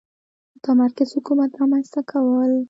متمرکز 0.55 1.09
حکومت 1.17 1.49
رامنځته 1.59 2.01
کول. 2.09 2.51